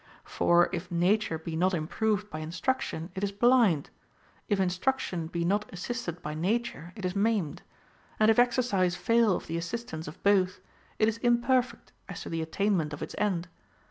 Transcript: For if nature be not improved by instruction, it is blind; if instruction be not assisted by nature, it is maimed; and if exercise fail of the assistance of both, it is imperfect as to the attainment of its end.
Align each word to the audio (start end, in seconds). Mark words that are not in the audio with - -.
For 0.25 0.67
if 0.73 0.89
nature 0.89 1.37
be 1.37 1.55
not 1.55 1.75
improved 1.75 2.31
by 2.31 2.39
instruction, 2.39 3.11
it 3.13 3.23
is 3.23 3.31
blind; 3.31 3.91
if 4.49 4.59
instruction 4.59 5.27
be 5.27 5.45
not 5.45 5.71
assisted 5.71 6.23
by 6.23 6.33
nature, 6.33 6.91
it 6.95 7.05
is 7.05 7.15
maimed; 7.15 7.61
and 8.19 8.31
if 8.31 8.39
exercise 8.39 8.95
fail 8.95 9.35
of 9.35 9.45
the 9.45 9.57
assistance 9.57 10.07
of 10.07 10.23
both, 10.23 10.59
it 10.97 11.07
is 11.07 11.19
imperfect 11.19 11.91
as 12.09 12.23
to 12.23 12.29
the 12.29 12.41
attainment 12.41 12.93
of 12.93 13.03
its 13.03 13.13
end. 13.19 13.47